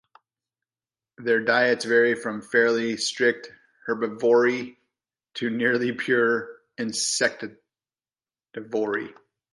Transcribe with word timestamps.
Their 1.19 1.41
diets 1.41 1.85
vary 1.85 2.15
from 2.15 2.41
fairly 2.41 2.97
strict 2.97 3.51
herbivory 3.87 4.77
to 5.35 5.51
nearly 5.51 5.91
pure 5.91 6.59
insectivory. 6.75 9.13